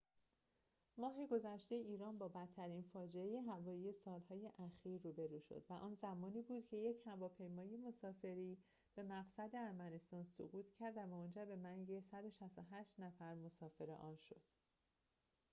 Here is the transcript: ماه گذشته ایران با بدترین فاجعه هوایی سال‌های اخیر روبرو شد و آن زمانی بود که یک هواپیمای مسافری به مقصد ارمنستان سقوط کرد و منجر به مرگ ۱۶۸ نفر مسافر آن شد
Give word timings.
ماه 0.97 1.27
گذشته 1.27 1.75
ایران 1.75 2.17
با 2.17 2.27
بدترین 2.27 2.81
فاجعه 2.93 3.41
هوایی 3.41 3.91
سال‌های 3.93 4.51
اخیر 4.59 5.01
روبرو 5.01 5.39
شد 5.39 5.65
و 5.69 5.73
آن 5.73 5.95
زمانی 6.01 6.41
بود 6.41 6.67
که 6.67 6.77
یک 6.77 6.97
هواپیمای 7.05 7.77
مسافری 7.77 8.57
به 8.95 9.03
مقصد 9.03 9.49
ارمنستان 9.53 10.25
سقوط 10.37 10.65
کرد 10.79 10.93
و 10.97 11.05
منجر 11.05 11.45
به 11.45 11.55
مرگ 11.55 11.89
۱۶۸ 11.99 12.99
نفر 12.99 13.33
مسافر 13.33 13.91
آن 13.91 14.17
شد 14.17 14.41